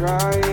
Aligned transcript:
Right. 0.00 0.49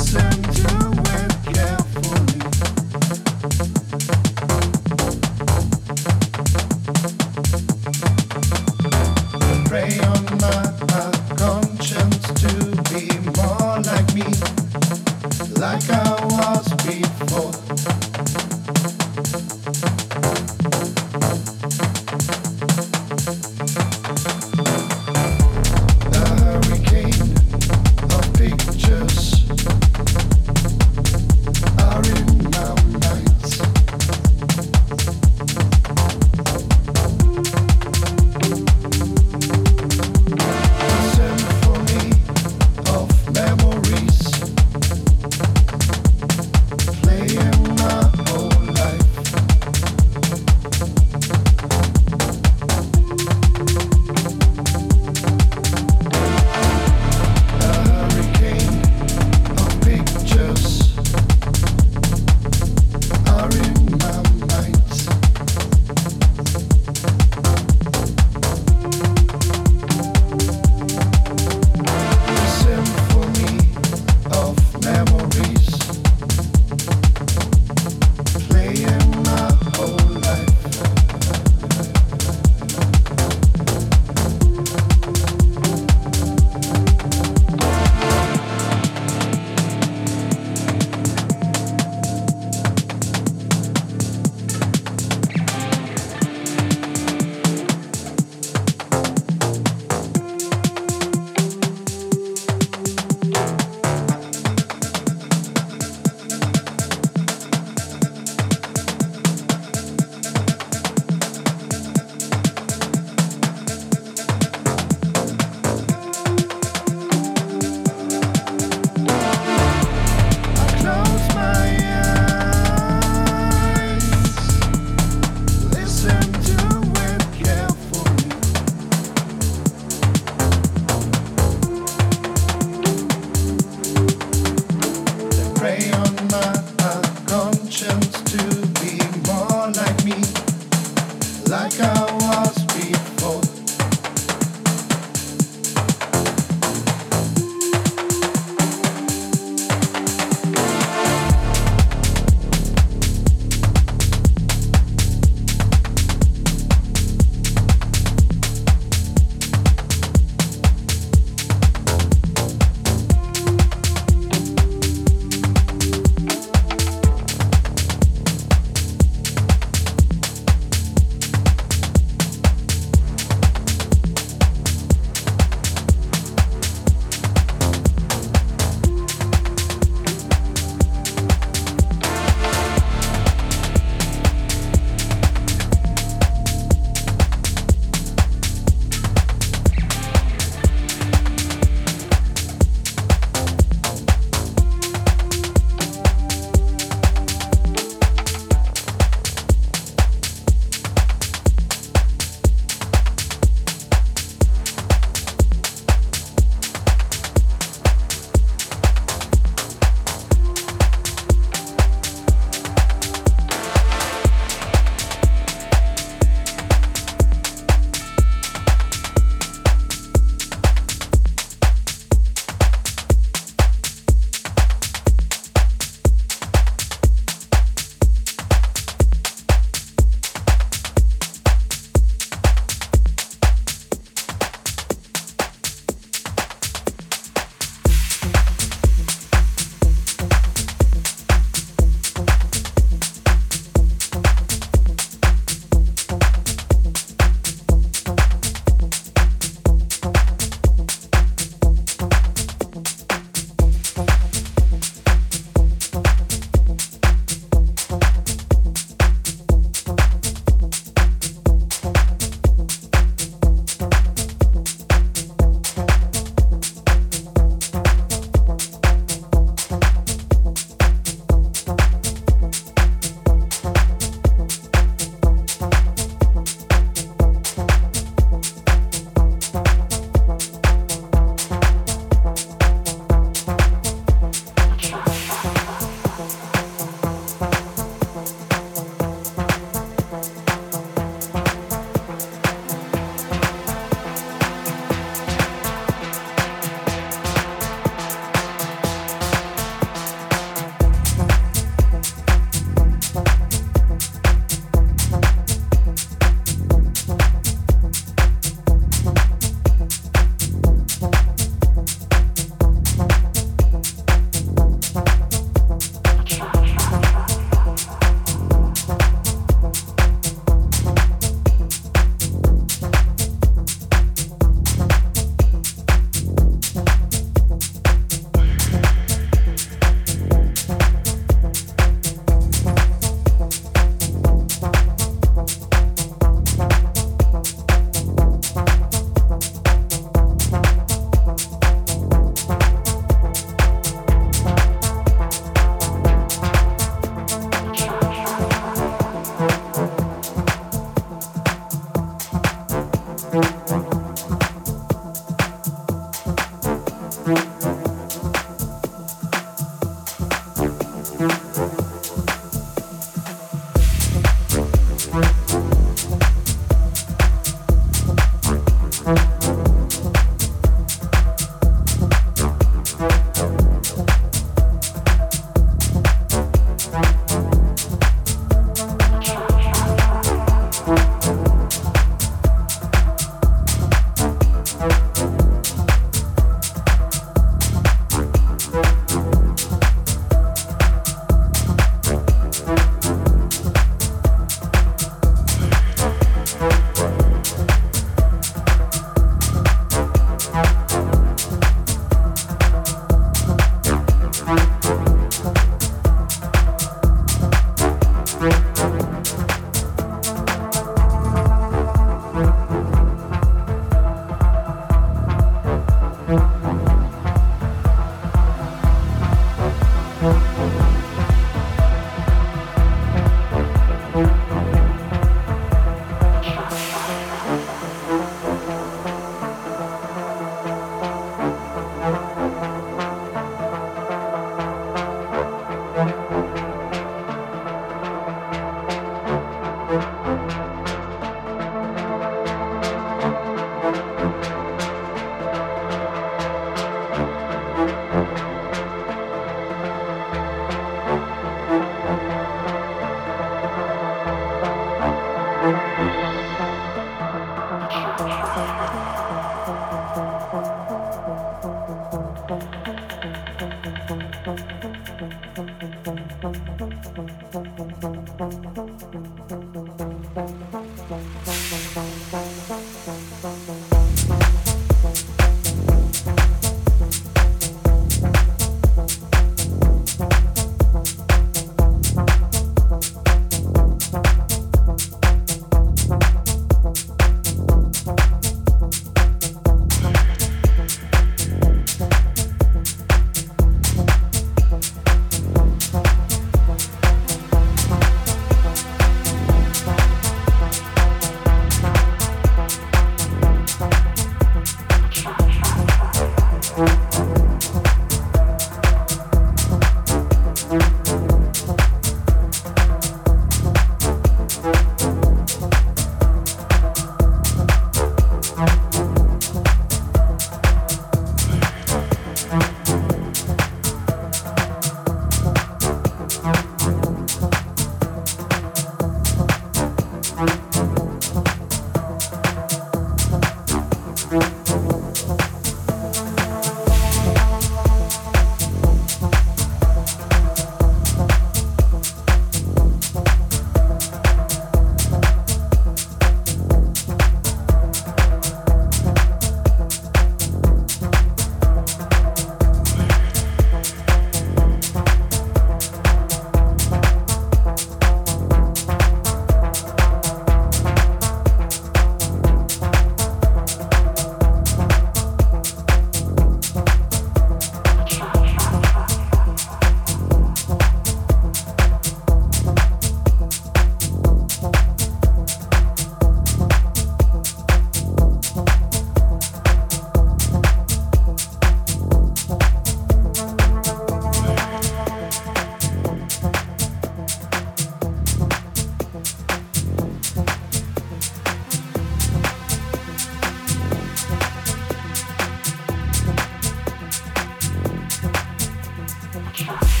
Thank. 599.63 600.00